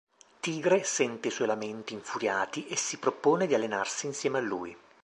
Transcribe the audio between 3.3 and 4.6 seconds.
di allenarsi insieme a